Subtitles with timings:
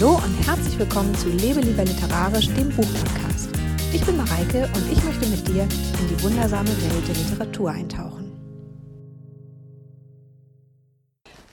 [0.00, 3.50] Hallo und herzlich willkommen zu Lebe lieber literarisch, dem Buchpodcast.
[3.92, 8.32] Ich bin Mareike und ich möchte mit dir in die wundersame Welt der Literatur eintauchen.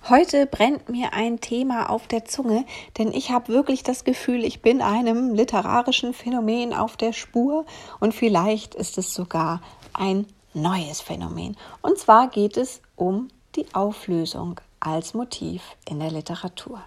[0.08, 2.64] Heute brennt mir ein Thema auf der Zunge,
[2.98, 7.66] denn ich habe wirklich das Gefühl, ich bin einem literarischen Phänomen auf der Spur
[8.00, 9.60] und vielleicht ist es sogar
[9.92, 11.58] ein neues Phänomen.
[11.82, 13.28] Und zwar geht es um
[13.58, 16.82] die Auflösung als Motiv in der Literatur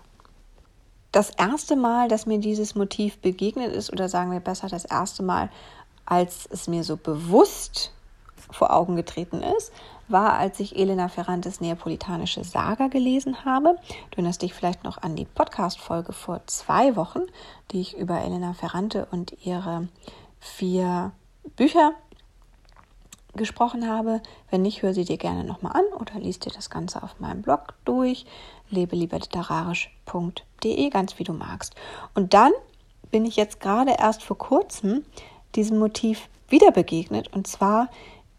[1.12, 5.22] das erste Mal, dass mir dieses Motiv begegnet ist, oder sagen wir besser das erste
[5.22, 5.50] Mal,
[6.06, 7.92] als es mir so bewusst
[8.50, 9.72] vor Augen getreten ist,
[10.08, 13.76] war, als ich Elena Ferrantes Neapolitanische Saga gelesen habe.
[14.10, 17.20] Du erinnerst dich vielleicht noch an die Podcast-Folge vor zwei Wochen,
[17.70, 19.88] die ich über Elena Ferrante und ihre
[20.40, 21.12] vier
[21.56, 21.92] Bücher
[23.40, 24.22] gesprochen habe.
[24.50, 27.42] Wenn nicht, hör sie dir gerne nochmal an oder liest dir das Ganze auf meinem
[27.42, 28.24] Blog durch,
[28.68, 31.74] lebelieberliterarisch.de, ganz wie du magst.
[32.14, 32.52] Und dann
[33.10, 35.04] bin ich jetzt gerade erst vor kurzem
[35.56, 37.88] diesem Motiv wieder begegnet und zwar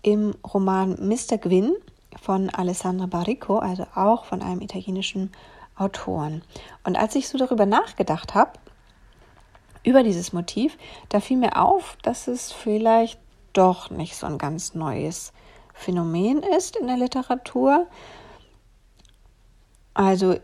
[0.03, 1.37] im Roman Mr.
[1.37, 1.75] Gwyn
[2.21, 5.31] von Alessandro Barrico, also auch von einem italienischen
[5.75, 6.43] Autoren.
[6.83, 8.51] Und als ich so darüber nachgedacht habe,
[9.83, 10.77] über dieses Motiv,
[11.09, 13.19] da fiel mir auf, dass es vielleicht
[13.53, 15.33] doch nicht so ein ganz neues
[15.73, 17.87] Phänomen ist in der Literatur.
[19.93, 20.35] Also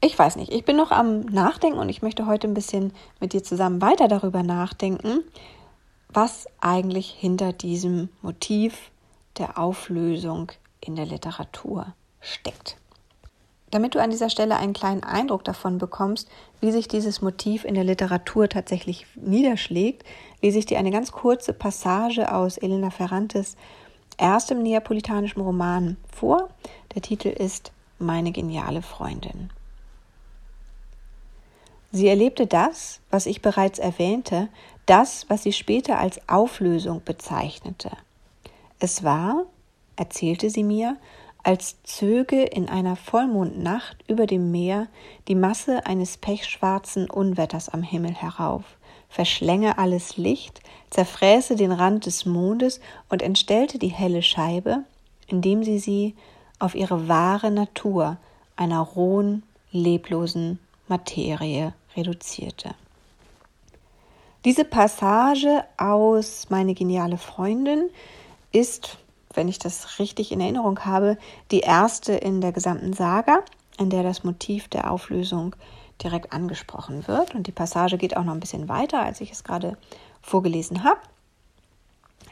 [0.00, 3.32] ich weiß nicht, ich bin noch am Nachdenken und ich möchte heute ein bisschen mit
[3.32, 5.20] dir zusammen weiter darüber nachdenken,
[6.08, 8.90] was eigentlich hinter diesem Motiv
[9.38, 12.81] der Auflösung in der Literatur steckt.
[13.72, 16.28] Damit du an dieser Stelle einen kleinen Eindruck davon bekommst,
[16.60, 20.04] wie sich dieses Motiv in der Literatur tatsächlich niederschlägt,
[20.42, 23.56] lese ich dir eine ganz kurze Passage aus Elena Ferrantes
[24.18, 26.50] erstem neapolitanischen Roman vor.
[26.94, 29.48] Der Titel ist Meine geniale Freundin.
[31.92, 34.50] Sie erlebte das, was ich bereits erwähnte,
[34.84, 37.90] das, was sie später als Auflösung bezeichnete.
[38.78, 39.46] Es war,
[39.96, 40.98] erzählte sie mir,
[41.42, 44.86] als zöge in einer Vollmondnacht über dem Meer
[45.28, 48.64] die Masse eines pechschwarzen Unwetters am Himmel herauf,
[49.08, 50.60] verschlänge alles Licht,
[50.90, 54.84] zerfräße den Rand des Mondes und entstellte die helle Scheibe,
[55.26, 56.14] indem sie sie
[56.58, 58.18] auf ihre wahre Natur,
[58.56, 59.42] einer rohen,
[59.72, 62.74] leblosen Materie reduzierte.
[64.44, 67.90] Diese Passage aus Meine geniale Freundin
[68.50, 68.98] ist
[69.34, 71.18] wenn ich das richtig in Erinnerung habe,
[71.50, 73.42] die erste in der gesamten Saga,
[73.78, 75.56] in der das Motiv der Auflösung
[76.02, 77.34] direkt angesprochen wird.
[77.34, 79.76] Und die Passage geht auch noch ein bisschen weiter, als ich es gerade
[80.20, 81.00] vorgelesen habe.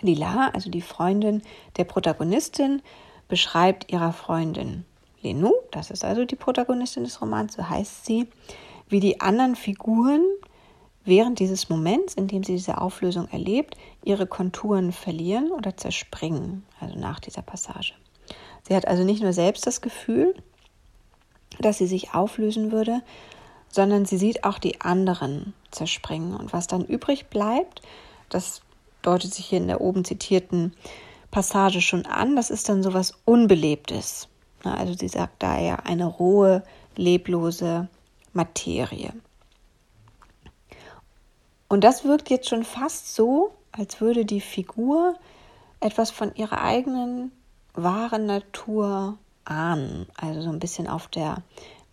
[0.00, 1.42] Lila, also die Freundin
[1.76, 2.82] der Protagonistin,
[3.28, 4.84] beschreibt ihrer Freundin
[5.22, 8.26] Lenou, das ist also die Protagonistin des Romans, so heißt sie,
[8.88, 10.24] wie die anderen Figuren
[11.10, 16.98] während dieses Moments, in dem sie diese Auflösung erlebt, ihre Konturen verlieren oder zerspringen, also
[16.98, 17.92] nach dieser Passage.
[18.66, 20.34] Sie hat also nicht nur selbst das Gefühl,
[21.58, 23.02] dass sie sich auflösen würde,
[23.68, 26.34] sondern sie sieht auch die anderen zerspringen.
[26.34, 27.82] Und was dann übrig bleibt,
[28.30, 28.62] das
[29.02, 30.72] deutet sich hier in der oben zitierten
[31.30, 34.28] Passage schon an, das ist dann sowas Unbelebtes.
[34.64, 36.62] Also sie sagt da ja eine rohe,
[36.96, 37.88] leblose
[38.32, 39.12] Materie.
[41.70, 45.14] Und das wirkt jetzt schon fast so, als würde die Figur
[45.78, 47.30] etwas von ihrer eigenen
[47.74, 50.06] wahren Natur ahnen.
[50.16, 51.44] Also so ein bisschen auf der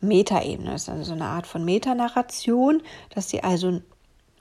[0.02, 0.72] Metaebene.
[0.72, 3.84] Das ist also so eine Art von Metanarration, dass sie also ein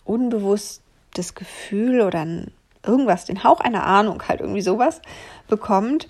[0.07, 2.27] unbewusstes Gefühl oder
[2.83, 5.03] irgendwas, den Hauch einer Ahnung, halt irgendwie sowas
[5.49, 6.09] bekommt,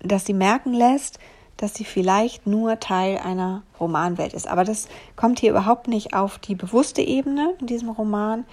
[0.00, 1.20] dass sie merken lässt,
[1.56, 4.48] dass sie vielleicht nur Teil einer Romanwelt ist.
[4.48, 8.44] Aber das kommt hier überhaupt nicht auf die bewusste Ebene in diesem Roman,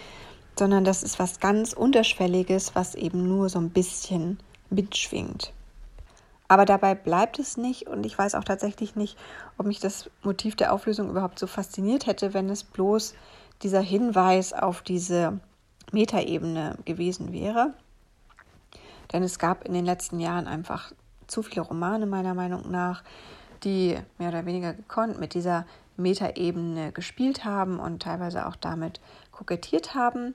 [0.57, 4.39] sondern das ist was ganz Unterschwelliges, was eben nur so ein bisschen
[4.69, 5.53] mitschwingt.
[6.49, 9.17] Aber dabei bleibt es nicht und ich weiß auch tatsächlich nicht,
[9.57, 13.13] ob mich das Motiv der Auflösung überhaupt so fasziniert hätte, wenn es bloß
[13.62, 15.39] dieser Hinweis auf diese
[15.91, 17.74] Metaebene gewesen wäre.
[19.13, 20.91] Denn es gab in den letzten Jahren einfach
[21.29, 23.03] zu viele Romane meiner Meinung nach,
[23.63, 25.65] die mehr oder weniger gekonnt mit dieser
[25.97, 28.99] Metaebene gespielt haben und teilweise auch damit
[29.31, 30.33] kokettiert haben.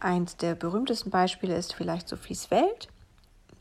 [0.00, 2.88] Eins der berühmtesten Beispiele ist vielleicht Sophies Welt,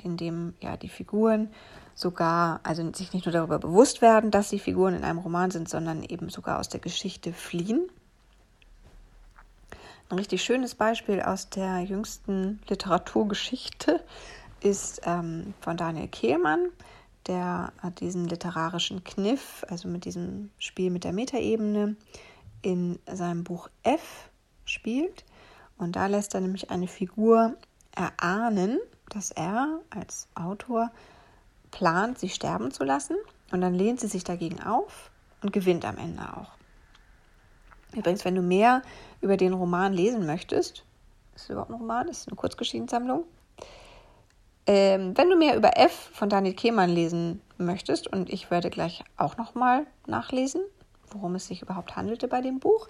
[0.03, 1.49] in dem ja die Figuren
[1.93, 5.69] sogar, also sich nicht nur darüber bewusst werden, dass sie Figuren in einem Roman sind,
[5.69, 7.89] sondern eben sogar aus der Geschichte fliehen.
[10.09, 14.03] Ein richtig schönes Beispiel aus der jüngsten Literaturgeschichte
[14.61, 16.69] ist ähm, von Daniel Kehlmann,
[17.27, 21.95] der diesen literarischen Kniff, also mit diesem Spiel mit der Metaebene,
[22.61, 24.29] in seinem Buch F
[24.65, 25.25] spielt.
[25.77, 27.55] Und da lässt er nämlich eine Figur
[27.95, 28.79] erahnen,
[29.09, 30.91] dass er als Autor
[31.71, 33.17] plant, sie sterben zu lassen.
[33.51, 35.11] Und dann lehnt sie sich dagegen auf
[35.41, 36.51] und gewinnt am Ende auch.
[37.93, 38.81] Übrigens, wenn du mehr
[39.19, 40.85] über den Roman lesen möchtest,
[41.35, 42.07] ist es überhaupt ein Roman?
[42.07, 43.25] Ist es eine Kurzgeschichtensammlung?
[44.67, 49.03] Ähm, wenn du mehr über F von Daniel Kehmann lesen möchtest, und ich werde gleich
[49.17, 50.61] auch nochmal nachlesen,
[51.11, 52.87] worum es sich überhaupt handelte bei dem Buch,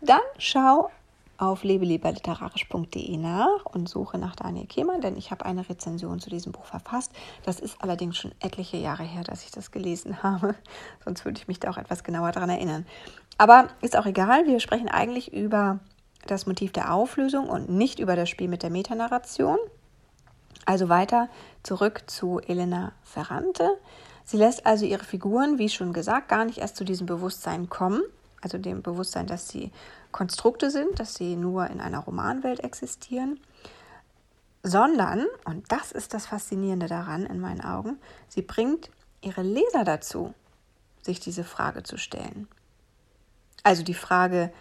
[0.00, 0.90] dann schau
[1.36, 6.52] auf lebelieberliterarisch.de nach und suche nach Daniel Kehmann, denn ich habe eine Rezension zu diesem
[6.52, 7.12] Buch verfasst.
[7.44, 10.54] Das ist allerdings schon etliche Jahre her, dass ich das gelesen habe.
[11.04, 12.86] Sonst würde ich mich da auch etwas genauer daran erinnern.
[13.36, 15.80] Aber ist auch egal, wir sprechen eigentlich über
[16.26, 19.58] das Motiv der Auflösung und nicht über das Spiel mit der Metanarration.
[20.64, 21.28] Also weiter
[21.62, 23.78] zurück zu Elena Ferrante.
[24.24, 28.02] Sie lässt also ihre Figuren, wie schon gesagt, gar nicht erst zu diesem Bewusstsein kommen,
[28.40, 29.70] also dem Bewusstsein, dass sie
[30.12, 33.40] Konstrukte sind, dass sie nur in einer Romanwelt existieren,
[34.62, 38.90] sondern, und das ist das Faszinierende daran in meinen Augen, sie bringt
[39.20, 40.32] ihre Leser dazu,
[41.02, 42.48] sich diese Frage zu stellen.
[43.62, 44.52] Also die Frage,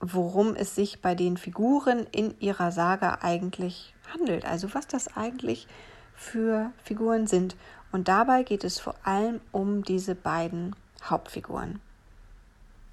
[0.00, 5.66] worum es sich bei den Figuren in ihrer Saga eigentlich handelt, also was das eigentlich
[6.14, 7.56] für Figuren sind.
[7.90, 10.74] Und dabei geht es vor allem um diese beiden
[11.04, 11.80] Hauptfiguren,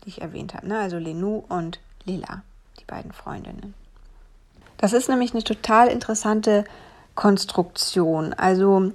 [0.04, 0.80] die ich erwähnt habe, ne?
[0.80, 2.42] also Lenou und Lila,
[2.80, 3.74] die beiden Freundinnen.
[4.78, 6.64] Das ist nämlich eine total interessante
[7.16, 8.34] Konstruktion.
[8.34, 8.92] Also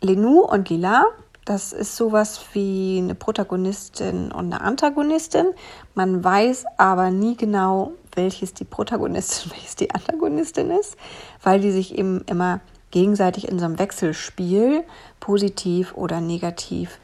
[0.00, 1.06] Lenou und Lila
[1.44, 5.48] das ist sowas wie eine Protagonistin und eine Antagonistin.
[5.94, 10.96] Man weiß aber nie genau, welches die Protagonistin, welches die Antagonistin ist,
[11.44, 12.60] weil die sich eben immer
[12.90, 14.84] gegenseitig in so einem Wechselspiel
[15.20, 16.98] positiv oder negativ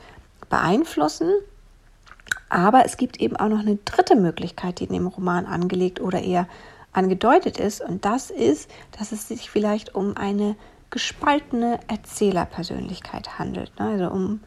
[0.48, 1.30] beeinflussen.
[2.48, 6.20] Aber es gibt eben auch noch eine dritte Möglichkeit, die in dem Roman angelegt oder
[6.22, 6.48] eher
[6.92, 7.80] angedeutet ist.
[7.80, 10.56] Und das ist, dass es sich vielleicht um eine
[10.90, 13.78] gespaltene Erzählerpersönlichkeit handelt.
[13.78, 13.86] Ne?
[13.86, 14.40] Also um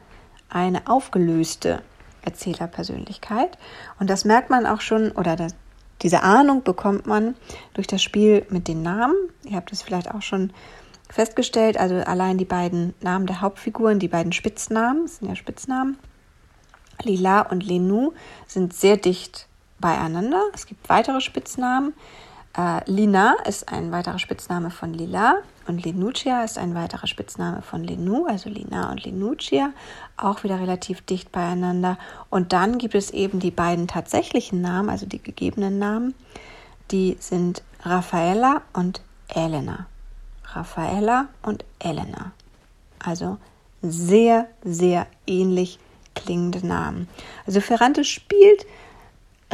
[0.50, 1.82] eine aufgelöste
[2.22, 3.58] Erzählerpersönlichkeit.
[4.00, 5.56] Und das merkt man auch schon, oder das,
[6.02, 7.36] diese Ahnung bekommt man
[7.74, 9.16] durch das Spiel mit den Namen.
[9.46, 10.52] Ihr habt es vielleicht auch schon
[11.10, 15.98] festgestellt, also allein die beiden Namen der Hauptfiguren, die beiden Spitznamen, sind ja Spitznamen,
[17.04, 18.14] Lila und Lenou,
[18.48, 19.48] sind sehr dicht
[19.80, 20.42] beieinander.
[20.54, 21.94] Es gibt weitere Spitznamen.
[22.58, 25.38] Äh, Lina ist ein weiterer Spitzname von Lila
[25.68, 29.72] und Lenucia ist ein weiterer Spitzname von Lenou, also Lina und Lenucia,
[30.18, 31.98] auch wieder relativ dicht beieinander.
[32.30, 36.14] Und dann gibt es eben die beiden tatsächlichen Namen, also die gegebenen Namen,
[36.92, 39.88] die sind Raffaella und Elena.
[40.46, 42.32] Raffaella und Elena.
[43.00, 43.38] Also
[43.82, 45.80] sehr, sehr ähnlich
[46.16, 47.08] klingende Namen.
[47.46, 48.66] Also Ferrante spielt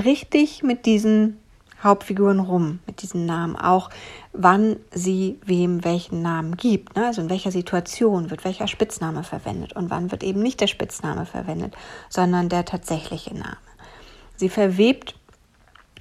[0.04, 1.38] richtig mit diesen
[1.84, 3.90] Hauptfiguren rum mit diesen Namen, auch
[4.34, 6.96] wann sie wem welchen Namen gibt.
[6.96, 7.06] Ne?
[7.08, 11.26] Also in welcher Situation wird welcher Spitzname verwendet und wann wird eben nicht der Spitzname
[11.26, 11.76] verwendet,
[12.10, 13.58] sondern der tatsächliche Name.
[14.36, 15.16] Sie verwebt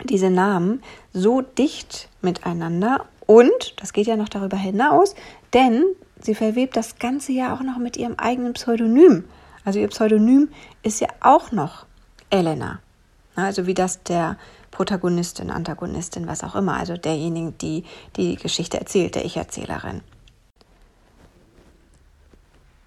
[0.05, 0.83] diese Namen
[1.13, 5.15] so dicht miteinander und, das geht ja noch darüber hinaus,
[5.53, 5.85] denn
[6.21, 9.25] sie verwebt das Ganze ja auch noch mit ihrem eigenen Pseudonym.
[9.65, 10.49] Also ihr Pseudonym
[10.83, 11.87] ist ja auch noch
[12.31, 12.81] Elena.
[13.35, 14.37] Also wie das der
[14.79, 17.83] Protagonistin, Antagonistin, was auch immer, also derjenigen, die
[18.15, 20.03] die Geschichte erzählt, der Ich-Erzählerin.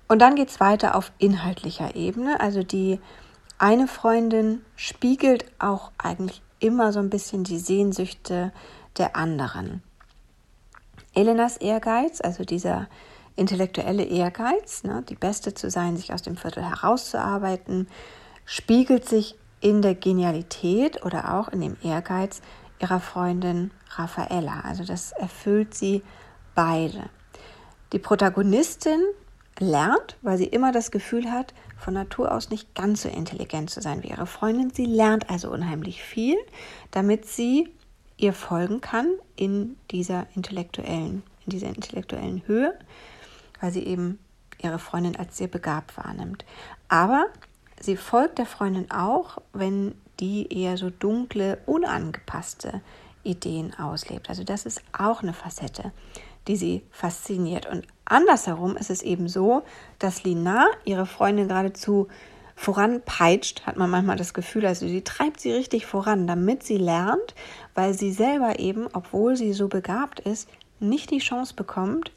[0.08, 2.40] Und dann geht es weiter auf inhaltlicher Ebene.
[2.40, 3.02] Also die
[3.58, 8.54] eine Freundin spiegelt auch eigentlich immer so ein bisschen die Sehnsüchte
[8.98, 9.84] der anderen.
[11.14, 12.88] Elenas Ehrgeiz, also dieser
[13.36, 17.90] intellektuelle Ehrgeiz, ne, die Beste zu sein, sich aus dem Viertel herauszuarbeiten,
[18.46, 22.42] spiegelt sich in der Genialität oder auch in dem Ehrgeiz
[22.80, 24.62] ihrer Freundin Raffaella.
[24.62, 26.04] Also das erfüllt sie
[26.56, 27.10] beide.
[27.94, 29.02] Die Protagonistin
[29.60, 33.82] lernt, weil sie immer das Gefühl hat, von Natur aus nicht ganz so intelligent zu
[33.82, 34.72] sein wie ihre Freundin.
[34.72, 36.38] Sie lernt also unheimlich viel,
[36.92, 37.70] damit sie
[38.18, 42.78] ihr folgen kann in dieser intellektuellen, in dieser intellektuellen Höhe,
[43.60, 44.20] weil sie eben
[44.60, 46.46] ihre Freundin als sehr begabt wahrnimmt.
[46.88, 47.26] Aber
[47.82, 52.82] sie folgt der Freundin auch, wenn die eher so dunkle, unangepasste
[53.24, 54.30] Ideen auslebt.
[54.30, 55.92] Also das ist auch eine Facette,
[56.48, 57.66] die sie fasziniert.
[57.66, 59.64] Und andersherum ist es eben so,
[60.00, 62.08] dass Lina ihre Freundin geradezu
[62.56, 67.34] voranpeitscht, hat man manchmal das Gefühl, also sie treibt sie richtig voran, damit sie lernt,
[67.74, 70.48] weil sie selber eben, obwohl sie so begabt ist,
[70.80, 72.12] nicht die Chance bekommt,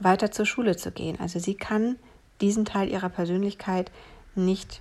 [0.00, 1.18] weiter zur Schule zu gehen.
[1.20, 1.96] Also sie kann
[2.40, 3.90] diesen Teil ihrer Persönlichkeit
[4.34, 4.80] nicht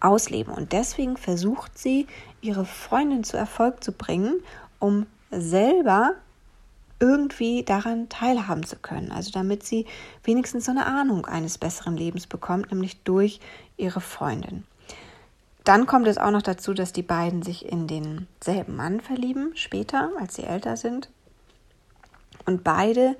[0.00, 0.52] ausleben.
[0.52, 2.06] Und deswegen versucht sie,
[2.40, 4.40] ihre Freundin zu Erfolg zu bringen,
[4.78, 6.14] um selber
[7.00, 9.12] irgendwie daran teilhaben zu können.
[9.12, 9.86] Also damit sie
[10.24, 13.40] wenigstens so eine Ahnung eines besseren Lebens bekommt, nämlich durch
[13.76, 14.64] ihre Freundin.
[15.64, 20.10] Dann kommt es auch noch dazu, dass die beiden sich in denselben Mann verlieben, später,
[20.18, 21.10] als sie älter sind.
[22.46, 23.16] Und beide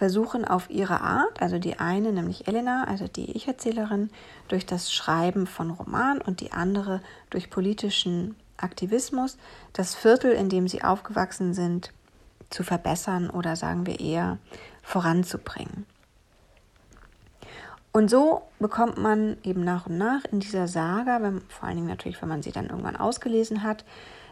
[0.00, 4.08] versuchen auf ihre Art, also die eine, nämlich Elena, also die Ich-Erzählerin,
[4.48, 9.36] durch das Schreiben von Roman und die andere durch politischen Aktivismus,
[9.74, 11.92] das Viertel, in dem sie aufgewachsen sind,
[12.48, 14.38] zu verbessern oder sagen wir eher
[14.82, 15.84] voranzubringen.
[17.92, 21.88] Und so bekommt man eben nach und nach in dieser Saga, wenn, vor allen Dingen
[21.88, 23.84] natürlich, wenn man sie dann irgendwann ausgelesen hat,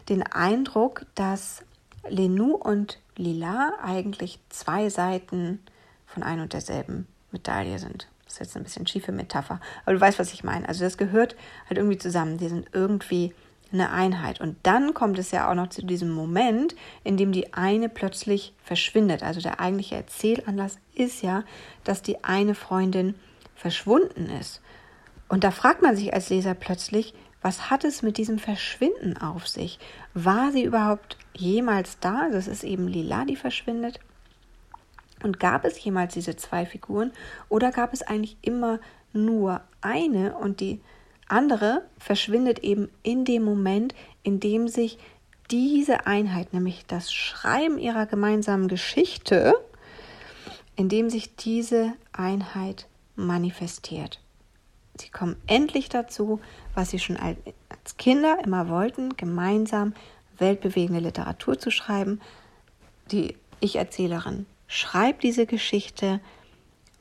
[0.09, 1.61] den Eindruck, dass
[2.07, 5.59] Lenou und Lila eigentlich zwei Seiten
[6.05, 8.07] von ein und derselben Medaille sind.
[8.23, 10.67] Das ist jetzt ein bisschen schiefe Metapher, aber du weißt, was ich meine.
[10.67, 11.35] Also das gehört
[11.67, 12.37] halt irgendwie zusammen.
[12.37, 13.33] Die sind irgendwie
[13.71, 14.39] eine Einheit.
[14.41, 18.53] Und dann kommt es ja auch noch zu diesem Moment, in dem die eine plötzlich
[18.63, 19.21] verschwindet.
[19.21, 21.43] Also der eigentliche Erzählanlass ist ja,
[21.83, 23.15] dass die eine Freundin
[23.55, 24.61] verschwunden ist.
[25.27, 29.47] Und da fragt man sich als Leser plötzlich, was hat es mit diesem Verschwinden auf
[29.47, 29.79] sich?
[30.13, 32.29] War sie überhaupt jemals da?
[32.29, 33.99] Das ist eben Lila, die verschwindet.
[35.23, 37.11] Und gab es jemals diese zwei Figuren
[37.49, 38.79] oder gab es eigentlich immer
[39.11, 40.81] nur eine und die
[41.27, 43.93] andere verschwindet eben in dem Moment,
[44.23, 44.97] in dem sich
[45.51, 49.55] diese Einheit, nämlich das Schreiben ihrer gemeinsamen Geschichte,
[50.75, 54.21] in dem sich diese Einheit manifestiert.
[54.99, 56.39] Sie kommen endlich dazu,
[56.75, 59.93] was sie schon als Kinder immer wollten, gemeinsam
[60.37, 62.21] weltbewegende Literatur zu schreiben.
[63.11, 66.19] Die Ich-Erzählerin schreibt diese Geschichte,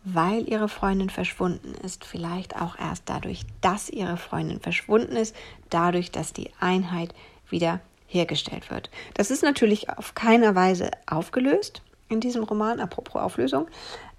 [0.04, 5.34] weil ihre Freundin verschwunden ist, vielleicht auch erst dadurch, dass ihre Freundin verschwunden ist,
[5.70, 7.14] dadurch, dass die Einheit
[7.48, 8.90] wieder hergestellt wird.
[9.14, 13.68] Das ist natürlich auf keiner Weise aufgelöst in diesem Roman, apropos Auflösung,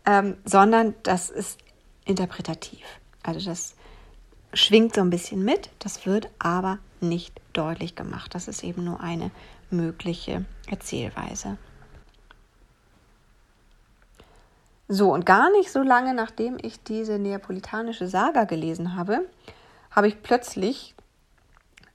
[0.05, 1.59] ähm, sondern das ist
[2.05, 2.81] interpretativ.
[3.35, 3.75] Also das
[4.53, 8.33] schwingt so ein bisschen mit, das wird aber nicht deutlich gemacht.
[8.33, 9.29] Das ist eben nur eine
[9.69, 11.57] mögliche Erzählweise.
[14.87, 19.29] So, und gar nicht so lange nachdem ich diese neapolitanische Saga gelesen habe,
[19.91, 20.95] habe ich plötzlich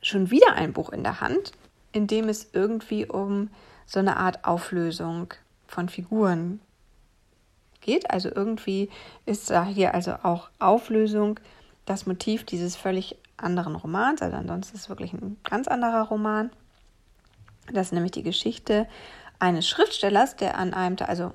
[0.01, 1.51] schon wieder ein Buch in der Hand,
[1.91, 3.51] in dem es irgendwie um
[3.87, 5.35] so eine Art Auflösung
[5.67, 6.61] von Figuren
[7.85, 8.11] geht.
[8.11, 8.91] Also irgendwie
[9.27, 11.39] ist da hier also auch Auflösung
[11.87, 14.23] das Motiv dieses völlig anderen Romans.
[14.23, 16.51] Also ansonsten ist es wirklich ein ganz anderer Roman.
[17.73, 18.89] Das ist nämlich die Geschichte
[19.39, 21.33] eines Schriftstellers, der an einem, also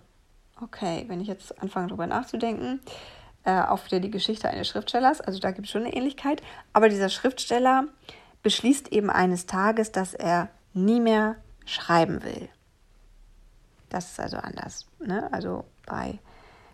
[0.62, 2.82] Okay, wenn ich jetzt anfange darüber nachzudenken,
[3.46, 6.42] äh, auf wieder die Geschichte eines Schriftstellers, also da gibt es schon eine Ähnlichkeit,
[6.74, 7.86] aber dieser Schriftsteller
[8.44, 12.50] beschließt eben eines Tages, dass er nie mehr schreiben will.
[13.90, 14.86] Das ist also anders.
[15.00, 15.32] Ne?
[15.32, 16.20] Also bei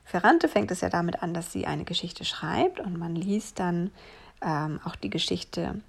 [0.05, 3.91] Ferrante fängt es ja damit an, dass sie eine Geschichte schreibt und man liest dann
[4.41, 5.81] ähm, auch die Geschichte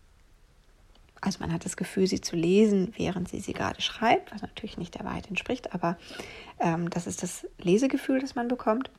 [1.20, 4.78] also man hat das Gefühl, sie zu lesen, während sie sie gerade schreibt, was natürlich
[4.78, 5.96] nicht der Wahrheit entspricht, aber
[6.60, 8.90] ähm, das ist das Lesegefühl, das man bekommt.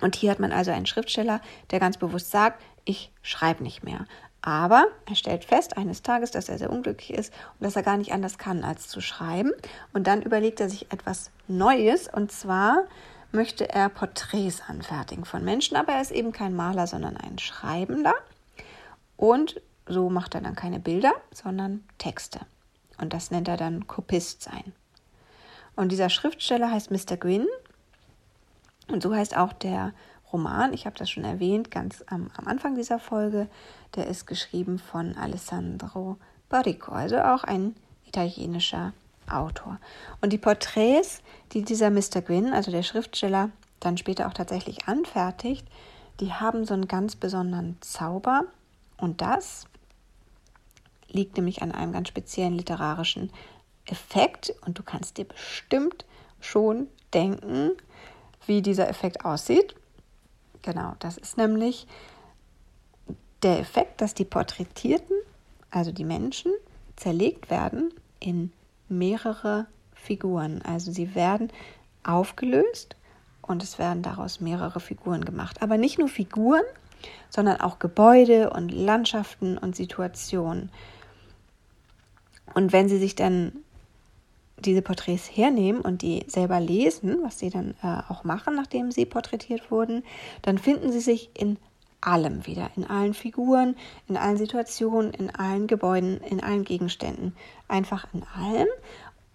[0.00, 1.40] Und hier hat man also einen Schriftsteller,
[1.70, 4.06] der ganz bewusst sagt, ich schreibe nicht mehr.
[4.40, 7.96] Aber er stellt fest eines Tages, dass er sehr unglücklich ist und dass er gar
[7.96, 9.52] nicht anders kann, als zu schreiben.
[9.92, 12.08] Und dann überlegt er sich etwas Neues.
[12.08, 12.84] Und zwar
[13.32, 18.14] möchte er Porträts anfertigen von Menschen, aber er ist eben kein Maler, sondern ein Schreibender.
[19.16, 22.40] Und so macht er dann keine Bilder, sondern Texte.
[22.98, 24.72] Und das nennt er dann Kopist sein.
[25.74, 27.16] Und dieser Schriftsteller heißt Mr.
[27.16, 27.46] Gwyn.
[28.88, 29.92] Und so heißt auch der
[30.32, 33.48] Roman, ich habe das schon erwähnt, ganz am, am, Anfang dieser Folge.
[33.96, 36.16] Der ist geschrieben von Alessandro
[36.48, 37.74] Barrico, also auch ein
[38.06, 38.92] italienischer
[39.34, 39.78] Autor.
[40.20, 41.22] Und die Porträts,
[41.52, 42.22] die dieser Mr.
[42.24, 45.66] Gwyn, also der Schriftsteller, dann später auch tatsächlich anfertigt,
[46.20, 48.44] die haben so einen ganz besonderen Zauber.
[48.96, 49.66] Und das
[51.08, 53.30] liegt nämlich an einem ganz speziellen literarischen
[53.86, 56.04] Effekt und du kannst dir bestimmt
[56.40, 57.72] schon denken,
[58.46, 59.74] wie dieser Effekt aussieht.
[60.62, 61.86] Genau, das ist nämlich
[63.42, 65.16] der Effekt, dass die Porträtierten,
[65.70, 66.52] also die Menschen,
[66.96, 68.52] zerlegt werden in
[68.92, 70.62] mehrere Figuren.
[70.62, 71.50] Also sie werden
[72.04, 72.96] aufgelöst
[73.40, 75.62] und es werden daraus mehrere Figuren gemacht.
[75.62, 76.62] Aber nicht nur Figuren,
[77.28, 80.70] sondern auch Gebäude und Landschaften und Situationen.
[82.54, 83.52] Und wenn sie sich dann
[84.58, 89.06] diese Porträts hernehmen und die selber lesen, was sie dann äh, auch machen, nachdem sie
[89.06, 90.04] porträtiert wurden,
[90.42, 91.56] dann finden sie sich in
[92.02, 93.76] allem wieder, in allen Figuren,
[94.08, 97.34] in allen Situationen, in allen Gebäuden, in allen Gegenständen,
[97.68, 98.68] einfach in allem.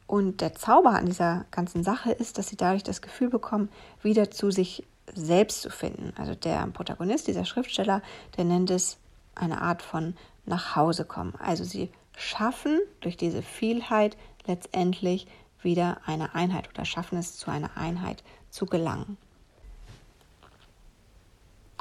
[0.05, 3.69] Und der Zauber an dieser ganzen Sache ist, dass sie dadurch das Gefühl bekommen,
[4.01, 6.13] wieder zu sich selbst zu finden.
[6.17, 8.01] Also der Protagonist, dieser Schriftsteller,
[8.37, 8.97] der nennt es
[9.35, 11.33] eine Art von nach Hause kommen.
[11.39, 15.27] Also sie schaffen durch diese Vielheit letztendlich
[15.61, 19.17] wieder eine Einheit oder schaffen es zu einer Einheit zu gelangen.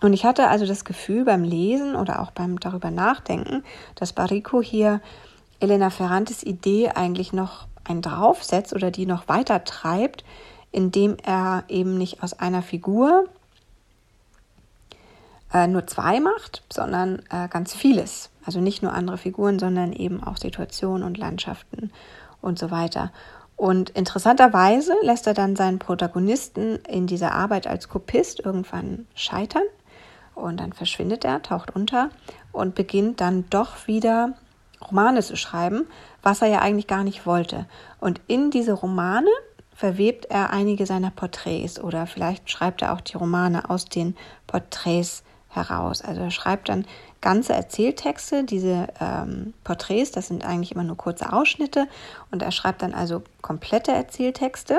[0.02, 4.60] Und ich hatte also das Gefühl beim Lesen oder auch beim darüber nachdenken, dass Barrico
[4.60, 5.00] hier
[5.58, 10.24] Elena Ferrantes Idee eigentlich noch einen draufsetzt oder die noch weiter treibt,
[10.70, 13.24] indem er eben nicht aus einer Figur
[15.54, 18.30] äh, nur zwei macht, sondern äh, ganz vieles.
[18.44, 21.90] Also nicht nur andere Figuren, sondern eben auch Situationen und Landschaften
[22.42, 23.12] und so weiter.
[23.56, 29.62] Und interessanterweise lässt er dann seinen Protagonisten in dieser Arbeit als Kopist irgendwann scheitern
[30.36, 32.10] und dann verschwindet er, taucht unter
[32.52, 34.34] und beginnt dann doch wieder
[34.80, 35.86] Romane zu schreiben,
[36.22, 37.66] was er ja eigentlich gar nicht wollte.
[37.98, 39.30] Und in diese Romane
[39.74, 44.16] verwebt er einige seiner Porträts oder vielleicht schreibt er auch die Romane aus den
[44.46, 46.02] Porträts heraus.
[46.02, 46.86] Also er schreibt dann
[47.20, 51.88] ganze Erzähltexte, diese ähm, Porträts, das sind eigentlich immer nur kurze Ausschnitte
[52.30, 54.78] und er schreibt dann also komplette Erzähltexte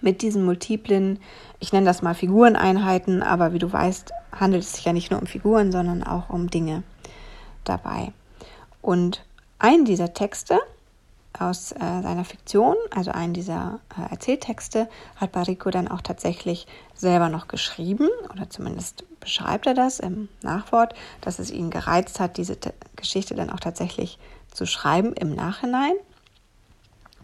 [0.00, 1.18] mit diesen multiplen,
[1.60, 5.20] ich nenne das mal Figureneinheiten, aber wie du weißt, handelt es sich ja nicht nur
[5.20, 6.82] um Figuren, sondern auch um Dinge
[7.64, 8.12] dabei.
[8.82, 9.24] Und
[9.58, 10.58] ein dieser Texte
[11.38, 17.28] aus äh, seiner Fiktion, also einen dieser äh, Erzähltexte, hat Barrico dann auch tatsächlich selber
[17.28, 22.58] noch geschrieben, oder zumindest beschreibt er das im Nachwort, dass es ihn gereizt hat, diese
[22.60, 24.18] T Geschichte dann auch tatsächlich
[24.50, 25.94] zu schreiben im Nachhinein.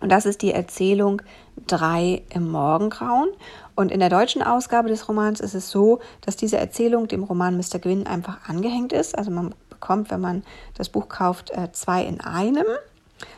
[0.01, 1.23] Und das ist die Erzählung
[1.67, 3.29] Drei im Morgengrauen.
[3.75, 7.57] Und in der deutschen Ausgabe des Romans ist es so, dass diese Erzählung dem Roman
[7.57, 7.79] Mr.
[7.79, 9.17] Gwyn einfach angehängt ist.
[9.17, 10.43] Also man bekommt, wenn man
[10.75, 12.67] das Buch kauft, äh, zwei in einem.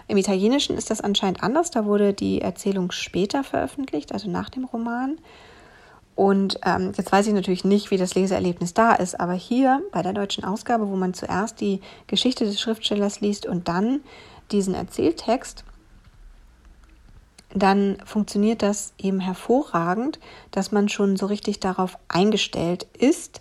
[0.08, 1.70] Im Italienischen ist das anscheinend anders.
[1.70, 5.18] Da wurde die Erzählung später veröffentlicht, also nach dem Roman.
[6.14, 10.02] Und ähm, jetzt weiß ich natürlich nicht, wie das Leseerlebnis da ist, aber hier bei
[10.02, 14.00] der deutschen Ausgabe, wo man zuerst die Geschichte des Schriftstellers liest und dann
[14.50, 15.64] diesen Erzähltext,
[17.54, 20.18] dann funktioniert das eben hervorragend,
[20.50, 23.40] dass man schon so richtig darauf eingestellt ist,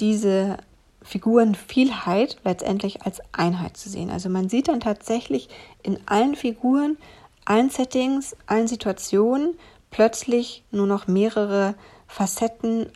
[0.00, 0.58] diese
[1.02, 4.10] Figurenvielheit letztendlich als Einheit zu sehen.
[4.10, 5.48] Also man sieht dann tatsächlich
[5.82, 6.96] in allen Figuren,
[7.44, 9.54] allen Settings, allen Situationen
[9.90, 11.74] plötzlich nur noch mehrere
[12.06, 12.86] Facetten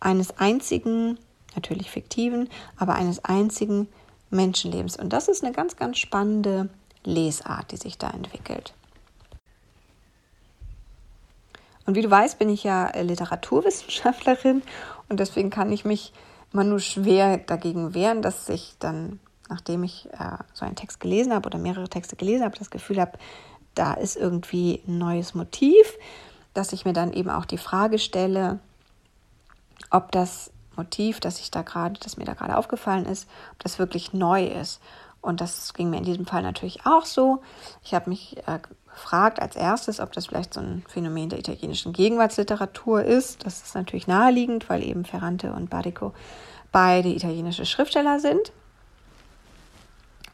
[0.00, 1.18] eines einzigen,
[1.54, 3.88] natürlich fiktiven, aber eines einzigen
[4.30, 4.96] Menschenlebens.
[4.96, 6.70] Und das ist eine ganz, ganz spannende
[7.04, 8.72] Lesart, die sich da entwickelt.
[11.90, 14.62] Und wie du weißt, bin ich ja Literaturwissenschaftlerin
[15.08, 16.12] und deswegen kann ich mich
[16.52, 21.34] immer nur schwer dagegen wehren, dass ich dann, nachdem ich äh, so einen Text gelesen
[21.34, 23.18] habe oder mehrere Texte gelesen habe, das Gefühl habe,
[23.74, 25.84] da ist irgendwie ein neues Motiv,
[26.54, 28.60] dass ich mir dann eben auch die Frage stelle,
[29.90, 33.80] ob das Motiv, das ich da gerade, das mir da gerade aufgefallen ist, ob das
[33.80, 34.80] wirklich neu ist.
[35.22, 37.42] Und das ging mir in diesem Fall natürlich auch so.
[37.82, 38.60] Ich habe mich äh,
[38.92, 43.44] gefragt als erstes, ob das vielleicht so ein Phänomen der italienischen Gegenwartsliteratur ist.
[43.46, 46.12] Das ist natürlich naheliegend, weil eben Ferrante und Barico
[46.72, 48.52] beide italienische Schriftsteller sind.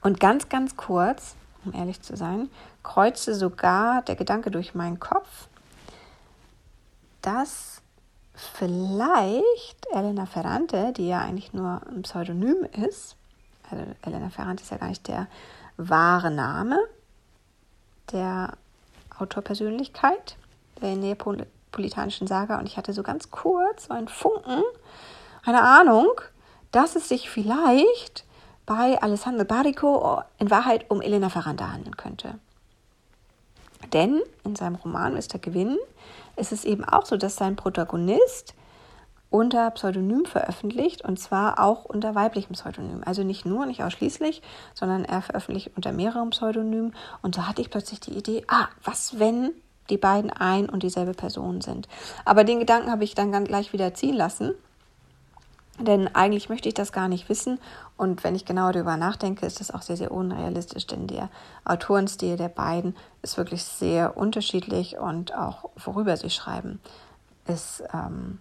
[0.02, 2.48] Und ganz, ganz kurz, um ehrlich zu sein,
[2.82, 5.48] kreuzte sogar der Gedanke durch meinen Kopf,
[7.22, 7.82] dass
[8.34, 13.16] vielleicht Elena Ferrante, die ja eigentlich nur ein Pseudonym ist,
[13.70, 15.26] also Elena Ferrante ist ja gar nicht der
[15.76, 16.78] wahre Name,
[18.12, 18.52] der
[19.18, 20.36] Autorpersönlichkeit
[20.80, 24.62] der neapolitanischen Saga und ich hatte so ganz kurz so einen Funken,
[25.44, 26.08] eine Ahnung,
[26.72, 28.24] dass es sich vielleicht
[28.66, 32.34] bei Alessandro Barico in Wahrheit um Elena Ferrante handeln könnte.
[33.92, 35.38] Denn in seinem Roman Mr.
[35.40, 35.78] Gewinn
[36.34, 38.54] ist es eben auch so, dass sein Protagonist
[39.30, 43.02] unter Pseudonym veröffentlicht und zwar auch unter weiblichem Pseudonym.
[43.04, 44.42] Also nicht nur, nicht ausschließlich,
[44.74, 46.94] sondern er veröffentlicht unter mehreren Pseudonymen.
[47.22, 49.50] Und so hatte ich plötzlich die Idee, ah, was wenn
[49.90, 51.88] die beiden ein und dieselbe Person sind?
[52.24, 54.52] Aber den Gedanken habe ich dann ganz gleich wieder ziehen lassen.
[55.78, 57.58] Denn eigentlich möchte ich das gar nicht wissen.
[57.98, 61.28] Und wenn ich genau darüber nachdenke, ist das auch sehr, sehr unrealistisch, denn der
[61.64, 66.80] Autorenstil der beiden ist wirklich sehr unterschiedlich und auch worüber sie schreiben,
[67.46, 68.38] ist ähm,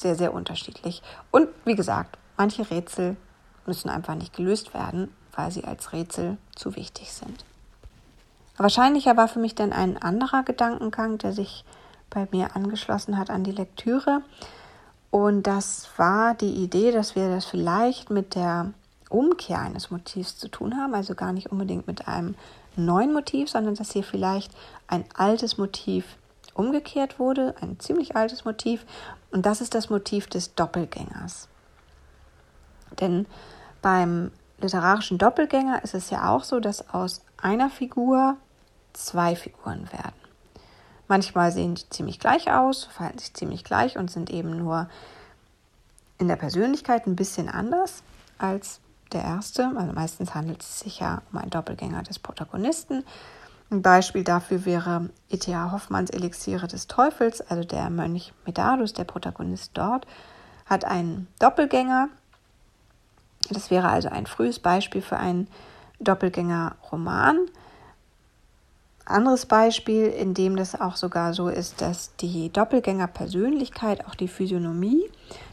[0.00, 1.02] sehr, sehr unterschiedlich.
[1.30, 3.16] Und wie gesagt, manche Rätsel
[3.66, 7.44] müssen einfach nicht gelöst werden, weil sie als Rätsel zu wichtig sind.
[8.56, 11.64] Wahrscheinlicher war für mich dann ein anderer Gedankengang, der sich
[12.10, 14.22] bei mir angeschlossen hat an die Lektüre.
[15.10, 18.72] Und das war die Idee, dass wir das vielleicht mit der
[19.08, 22.34] Umkehr eines Motivs zu tun haben, also gar nicht unbedingt mit einem
[22.76, 24.52] neuen Motiv, sondern dass hier vielleicht
[24.88, 26.04] ein altes Motiv
[26.54, 28.84] umgekehrt wurde, ein ziemlich altes Motiv.
[29.30, 31.48] Und das ist das Motiv des Doppelgängers.
[33.00, 33.26] Denn
[33.82, 38.36] beim literarischen Doppelgänger ist es ja auch so, dass aus einer Figur
[38.92, 40.14] zwei Figuren werden.
[41.08, 44.88] Manchmal sehen die ziemlich gleich aus, verhalten sich ziemlich gleich und sind eben nur
[46.18, 48.02] in der Persönlichkeit ein bisschen anders
[48.38, 48.80] als
[49.12, 49.70] der erste.
[49.76, 53.04] Also meistens handelt es sich ja um einen Doppelgänger des Protagonisten.
[53.70, 55.72] Ein Beispiel dafür wäre E.T.A.
[55.72, 60.06] Hoffmanns Elixiere des Teufels, also der Mönch Medardus, der Protagonist dort,
[60.66, 62.08] hat einen Doppelgänger.
[63.50, 65.48] Das wäre also ein frühes Beispiel für einen
[66.00, 67.38] Doppelgänger-Roman.
[69.06, 75.10] Anderes Beispiel, in dem das auch sogar so ist, dass die Doppelgänger-Persönlichkeit auch die Physiognomie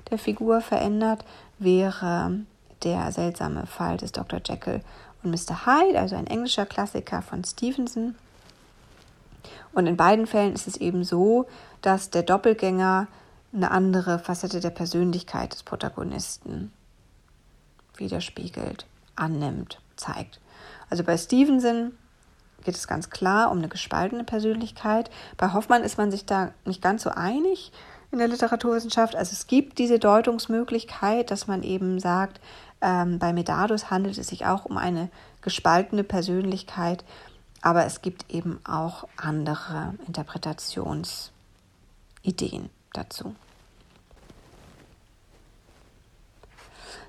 [0.10, 1.26] der Figur verändert,
[1.60, 2.40] wäre
[2.84, 4.40] der seltsame Fall des Dr.
[4.44, 4.82] Jekyll
[5.24, 5.66] und Mr.
[5.66, 8.16] Hyde, also ein englischer Klassiker von Stevenson.
[9.74, 11.48] Und in beiden Fällen ist es eben so,
[11.82, 13.08] dass der Doppelgänger
[13.54, 16.72] eine andere Facette der Persönlichkeit des Protagonisten
[17.96, 20.40] widerspiegelt, annimmt, zeigt.
[20.90, 21.94] Also bei Stevenson
[22.64, 25.10] geht es ganz klar um eine gespaltene Persönlichkeit.
[25.38, 27.72] Bei Hoffmann ist man sich da nicht ganz so einig
[28.12, 29.16] in der Literaturwissenschaft.
[29.16, 32.40] Also es gibt diese Deutungsmöglichkeit, dass man eben sagt,
[32.82, 35.10] ähm, bei Medardus handelt es sich auch um eine
[35.42, 37.04] gespaltene Persönlichkeit,
[37.62, 43.36] aber es gibt eben auch andere Interpretationsideen dazu.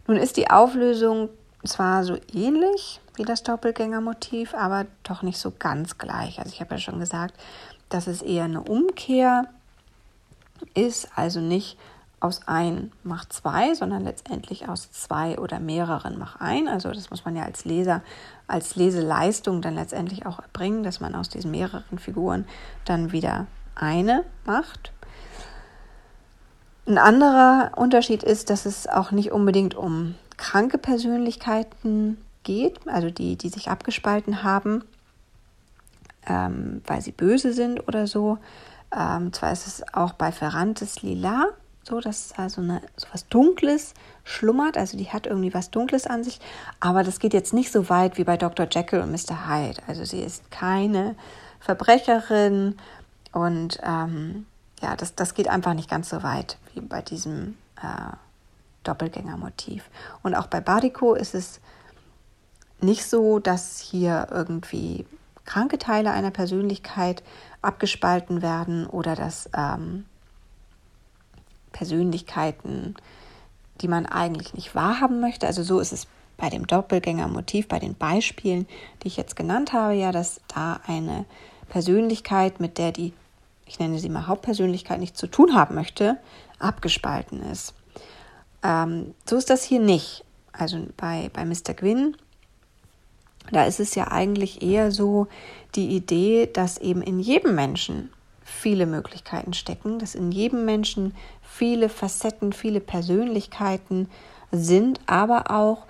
[0.07, 1.31] Nun ist die Auflösung
[1.65, 6.39] zwar so ähnlich wie das Doppelgängermotiv, aber doch nicht so ganz gleich.
[6.39, 7.35] Also ich habe ja schon gesagt,
[7.89, 9.49] dass es eher eine Umkehr
[10.75, 11.79] ist, also nicht
[12.23, 16.69] aus ein macht zwei, sondern letztendlich aus zwei oder mehreren macht ein.
[16.69, 18.03] Also das muss man ja als Leser,
[18.47, 22.47] als Leseleistung dann letztendlich auch erbringen, dass man aus diesen mehreren Figuren
[22.85, 24.93] dann wieder eine macht.
[26.87, 33.37] Ein anderer Unterschied ist, dass es auch nicht unbedingt um kranke Persönlichkeiten geht, also die,
[33.37, 34.85] die sich abgespalten haben,
[36.27, 38.39] ähm, weil sie böse sind oder so.
[38.97, 41.47] Ähm, zwar ist es auch bei Ferrantes Lila
[41.83, 46.23] so, dass also eine, so was Dunkles schlummert, also die hat irgendwie was Dunkles an
[46.25, 46.41] sich,
[46.81, 48.67] aber das geht jetzt nicht so weit wie bei Dr.
[48.71, 49.49] Jekyll und Mr.
[49.49, 49.83] Hyde.
[49.87, 51.17] Also sie ist keine
[51.61, 52.77] Verbrecherin
[53.33, 54.47] und ähm,
[54.81, 58.17] ja, das, das geht einfach nicht ganz so weit wie bei diesem äh,
[58.85, 59.89] Doppelgängermotiv.
[60.23, 61.61] Und auch bei Badico ist es
[62.81, 65.07] nicht so, dass hier irgendwie
[65.45, 67.23] kranke Teile einer Persönlichkeit
[67.63, 70.05] abgespalten werden oder dass ähm,
[71.73, 72.95] Persönlichkeiten,
[73.81, 75.47] die man eigentlich nicht wahrhaben möchte.
[75.47, 76.07] Also so ist es
[76.37, 78.67] bei dem Doppelgängermotiv, bei den Beispielen,
[79.03, 81.25] die ich jetzt genannt habe, ja, dass da eine
[81.69, 83.13] Persönlichkeit, mit der die,
[83.67, 86.19] ich nenne sie mal Hauptpersönlichkeit, nichts zu tun haben möchte,
[86.59, 87.75] abgespalten ist.
[88.63, 90.25] Ähm, so ist das hier nicht.
[90.53, 91.75] Also bei, bei Mr.
[91.75, 92.17] Gwyn,
[93.51, 95.27] da ist es ja eigentlich eher so
[95.75, 98.11] die Idee, dass eben in jedem Menschen
[98.63, 104.09] viele Möglichkeiten stecken, dass in jedem Menschen viele Facetten, viele Persönlichkeiten
[104.53, 105.87] sind, aber auch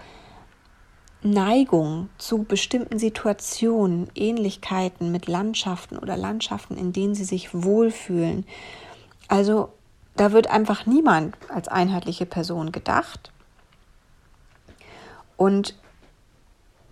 [1.23, 8.47] Neigung zu bestimmten Situationen, Ähnlichkeiten mit Landschaften oder Landschaften, in denen sie sich wohlfühlen.
[9.29, 9.69] Also
[10.17, 13.33] da wird einfach niemand als einheitliche Person gedacht.
[15.37, 15.77] Und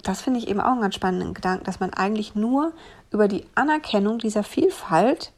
[0.03, 2.73] das finde ich eben auch einen ganz spannenden Gedanken, dass man eigentlich nur
[3.11, 5.33] über die Anerkennung dieser Vielfalt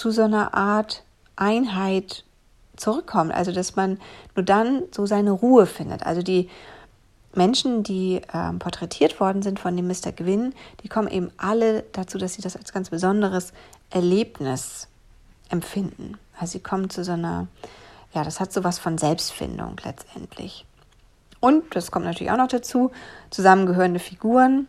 [0.00, 1.04] zu so einer Art
[1.36, 2.24] Einheit
[2.74, 3.34] zurückkommt.
[3.34, 3.98] Also dass man
[4.34, 6.06] nur dann so seine Ruhe findet.
[6.06, 6.48] Also die
[7.34, 10.12] Menschen, die ähm, porträtiert worden sind von dem Mr.
[10.16, 13.52] Gwyn, die kommen eben alle dazu, dass sie das als ganz besonderes
[13.90, 14.88] Erlebnis
[15.50, 16.16] empfinden.
[16.38, 17.46] Also sie kommen zu so einer,
[18.14, 20.64] ja, das hat so was von Selbstfindung letztendlich.
[21.40, 22.90] Und, das kommt natürlich auch noch dazu,
[23.28, 24.66] zusammengehörende Figuren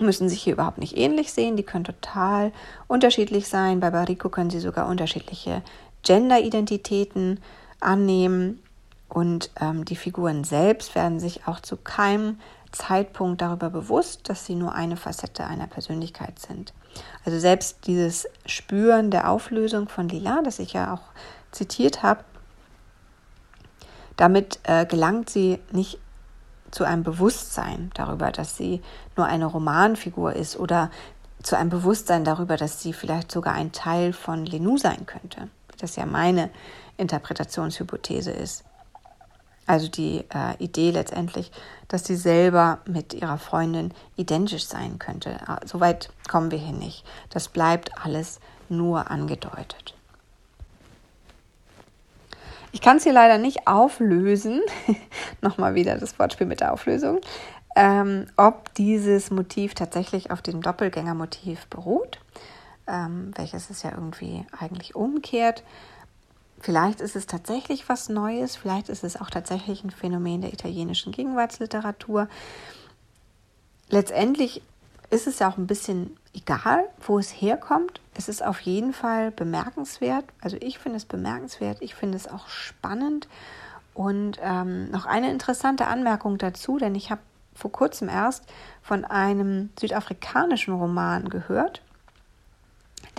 [0.00, 2.52] müssen sich hier überhaupt nicht ähnlich sehen, die können total
[2.86, 3.80] unterschiedlich sein.
[3.80, 5.62] Bei Barico können sie sogar unterschiedliche
[6.02, 7.40] Gender-Identitäten
[7.80, 8.62] annehmen
[9.08, 12.38] und ähm, die Figuren selbst werden sich auch zu keinem
[12.72, 16.72] Zeitpunkt darüber bewusst, dass sie nur eine Facette einer Persönlichkeit sind.
[17.24, 21.02] Also selbst dieses Spüren der Auflösung von Lila, das ich ja auch
[21.50, 22.24] zitiert habe,
[24.16, 25.98] damit äh, gelangt sie nicht
[26.70, 28.82] zu einem Bewusstsein darüber, dass sie
[29.16, 30.90] nur eine Romanfigur ist oder
[31.42, 35.48] zu einem Bewusstsein darüber, dass sie vielleicht sogar ein Teil von Lenou sein könnte.
[35.78, 36.50] Das ja meine
[36.98, 38.64] Interpretationshypothese ist.
[39.66, 41.52] Also die äh, Idee letztendlich,
[41.88, 45.36] dass sie selber mit ihrer Freundin identisch sein könnte.
[45.46, 47.04] Ah, Soweit kommen wir hier nicht.
[47.30, 49.94] Das bleibt alles nur angedeutet.
[52.72, 54.60] Ich kann es hier leider nicht auflösen.
[55.40, 57.20] Nochmal wieder das Wortspiel mit der Auflösung.
[57.76, 62.18] Ähm, ob dieses Motiv tatsächlich auf dem Doppelgängermotiv beruht,
[62.86, 65.62] ähm, welches es ja irgendwie eigentlich umkehrt.
[66.60, 71.12] Vielleicht ist es tatsächlich was Neues, vielleicht ist es auch tatsächlich ein Phänomen der italienischen
[71.12, 72.28] Gegenwartsliteratur.
[73.88, 74.62] Letztendlich
[75.10, 78.00] ist es ja auch ein bisschen egal, wo es herkommt.
[78.14, 80.24] Es ist auf jeden Fall bemerkenswert.
[80.40, 83.28] Also ich finde es bemerkenswert, ich finde es auch spannend.
[83.92, 87.20] Und ähm, noch eine interessante Anmerkung dazu, denn ich habe
[87.54, 88.44] vor kurzem erst
[88.82, 91.82] von einem südafrikanischen Roman gehört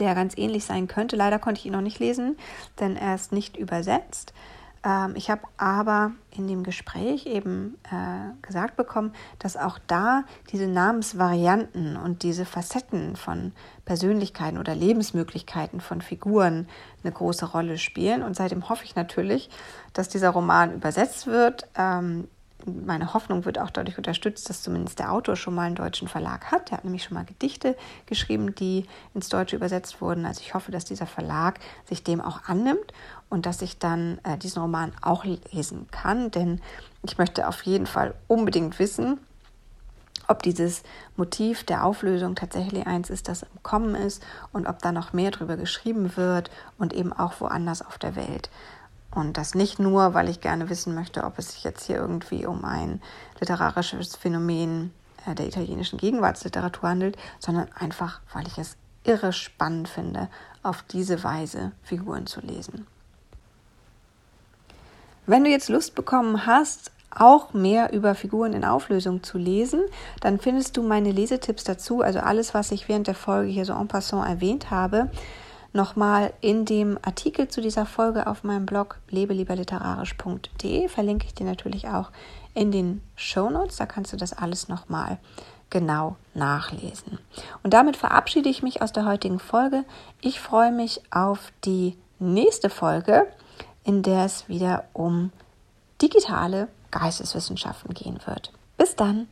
[0.02, 1.16] der ganz ähnlich sein könnte.
[1.16, 2.38] Leider konnte ich ihn noch nicht lesen,
[2.80, 4.34] denn er ist nicht übersetzt.
[4.84, 10.68] Ähm, ich habe aber in dem Gespräch eben äh, gesagt bekommen, dass auch da diese
[10.68, 13.52] Namensvarianten und diese Facetten von
[13.86, 16.68] Persönlichkeiten oder Lebensmöglichkeiten von Figuren
[17.04, 18.24] eine große Rolle spielen.
[18.24, 19.50] Und seitdem hoffe ich natürlich,
[19.94, 21.68] dass dieser Roman übersetzt wird.
[21.78, 22.28] Ähm,
[22.66, 26.52] meine Hoffnung wird auch dadurch unterstützt, dass zumindest der Autor schon mal einen deutschen Verlag
[26.52, 26.72] hat.
[26.72, 30.26] Er hat nämlich schon mal Gedichte geschrieben, die ins Deutsche übersetzt wurden.
[30.26, 32.94] Also ich hoffe, dass dieser Verlag sich dem auch annimmt
[33.32, 36.62] und dass ich dann äh, diesen Roman auch lesen kann, denn
[37.02, 39.20] ich möchte auf jeden Fall unbedingt wissen,
[40.28, 40.84] ob dieses
[41.16, 45.32] Motiv der Auflösung tatsächlich eins ist, das im Kommen ist und ob da noch mehr
[45.32, 48.50] drüber geschrieben wird und eben auch woanders auf der Welt.
[49.14, 52.46] Und das nicht nur, weil ich gerne wissen möchte, ob es sich jetzt hier irgendwie
[52.46, 53.02] um ein
[53.40, 54.94] literarisches Phänomen
[55.26, 60.30] äh, der italienischen Gegenwartsliteratur handelt, sondern einfach, weil ich es irre spannend finde,
[60.64, 62.88] auf diese Weise Figuren zu lesen.
[65.32, 69.80] Wenn du jetzt Lust bekommen hast, auch mehr über Figuren in Auflösung zu lesen,
[70.20, 73.72] dann findest du meine Lesetipps dazu, also alles, was ich während der Folge hier so
[73.72, 75.10] en passant erwähnt habe,
[75.72, 80.90] nochmal in dem Artikel zu dieser Folge auf meinem Blog lebelieberliterarisch.de.
[80.90, 82.12] Verlinke ich dir natürlich auch
[82.54, 83.78] in den Show Notes.
[83.78, 85.18] Da kannst du das alles nochmal
[85.70, 87.20] genau nachlesen.
[87.64, 89.86] Und damit verabschiede ich mich aus der heutigen Folge.
[90.20, 93.28] Ich freue mich auf die nächste Folge,
[93.84, 95.32] in der es wieder um
[96.02, 98.52] digitale Geisteswissenschaften gehen wird.
[98.78, 99.28] Bis dann!